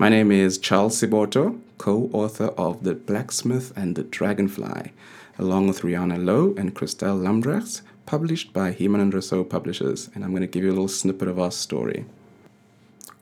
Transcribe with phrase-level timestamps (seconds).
[0.00, 4.92] My name is Charles Siboto, co author of The Blacksmith and the Dragonfly,
[5.38, 10.30] along with Rihanna Lowe and Christelle Lambrechts, published by Human and Rousseau Publishers, and I'm
[10.30, 12.06] going to give you a little snippet of our story.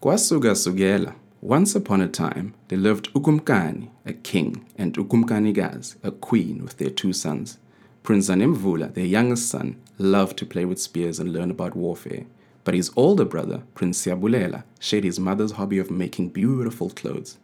[0.01, 1.17] Kwasuka sukela.
[1.41, 6.91] Once upon a time, there lived Ukumkani, a king, and Ukumkanikazi, a queen, with their
[6.91, 7.59] two sons.
[8.05, 12.27] Prince Zanemvula, their youngest son, loved to play with spears and learn about warfare.
[12.69, 17.39] But his older brother, Prince Siabulela, shared his mother's hobby of making beautiful clothes.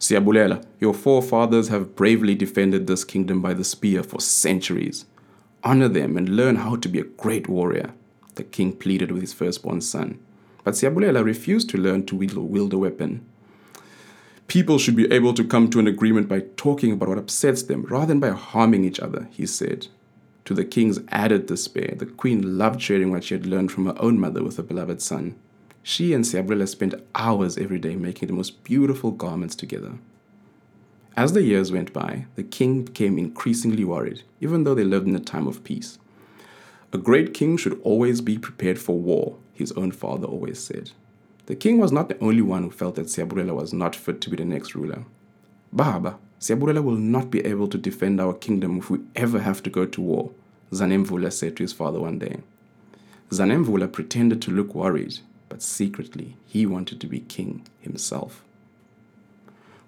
[0.00, 5.04] Siabulela, your forefathers have bravely defended this kingdom by the spear for centuries.
[5.62, 7.92] Honor them and learn how to be a great warrior,
[8.34, 10.18] the king pleaded with his firstborn son.
[10.64, 13.24] But Siabulela refused to learn to wield a weapon.
[14.48, 17.84] People should be able to come to an agreement by talking about what upsets them
[17.84, 19.86] rather than by harming each other, he said.
[20.50, 23.94] To the king's added despair, the queen loved sharing what she had learned from her
[24.02, 25.36] own mother with her beloved son.
[25.84, 29.92] She and Siabulela spent hours every day making the most beautiful garments together.
[31.16, 35.14] As the years went by, the king became increasingly worried, even though they lived in
[35.14, 36.00] a time of peace.
[36.92, 40.90] A great king should always be prepared for war, his own father always said.
[41.46, 44.30] The king was not the only one who felt that Siabulela was not fit to
[44.30, 45.04] be the next ruler.
[45.72, 49.70] Baba, Siabulela will not be able to defend our kingdom if we ever have to
[49.70, 50.32] go to war,
[50.72, 52.38] Zanemvula said to his father one day.
[53.30, 55.18] Zanemvula pretended to look worried,
[55.48, 58.42] but secretly he wanted to be king himself.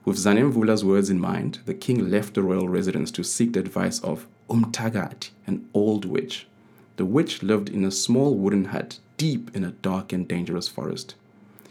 [0.05, 4.00] With Zanemvula's words in mind, the king left the royal residence to seek the advice
[4.00, 6.47] of Umtagati, an old witch.
[6.96, 11.14] The witch lived in a small wooden hut deep in a dark and dangerous forest.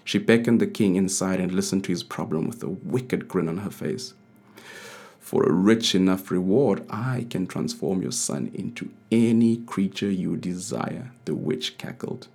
[0.05, 3.57] She beckoned the king inside and listened to his problem with a wicked grin on
[3.59, 4.13] her face.
[5.31, 11.13] For a rich enough reward, I can transform your son into any creature you desire,
[11.23, 12.27] the witch cackled.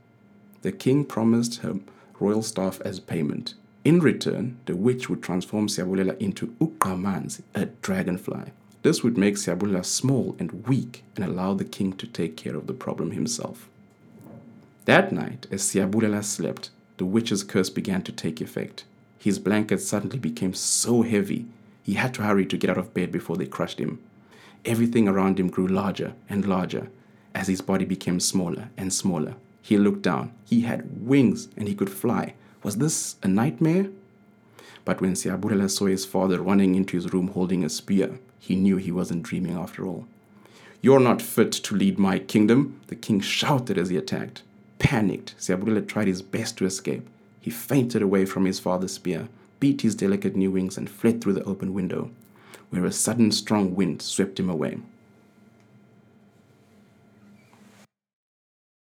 [0.63, 1.75] The king promised her
[2.19, 3.53] royal staff as payment.
[3.85, 8.53] In return, the witch would transform Siabulela into Ukamanzi, a dragonfly.
[8.83, 12.67] This would make Siabulela small and weak and allow the king to take care of
[12.67, 13.69] the problem himself.
[14.87, 18.85] That night, as Siabulela slept, the witch's curse began to take effect.
[19.19, 21.45] His blanket suddenly became so heavy,
[21.87, 24.01] he had to hurry to get out of bed before they crushed him.
[24.65, 26.89] Everything around him grew larger and larger
[27.33, 29.37] as his body became smaller and smaller.
[29.63, 30.33] He looked down.
[30.45, 32.35] He had wings and he could fly.
[32.65, 33.87] Was this a nightmare?
[34.85, 38.79] But when Siabulela saw his father running into his room holding a spear, he knew
[38.79, 40.09] he wasn't dreaming after all.
[40.83, 44.43] You're not fit to lead my kingdom, the king shouted as he attacked.
[44.81, 47.09] Panicked, Siabulela tried his best to escape.
[47.41, 49.29] He fainted away from his father's spear,
[49.61, 52.11] beat his delicate new wings, and fled through the open window,
[52.71, 54.79] where a sudden strong wind swept him away.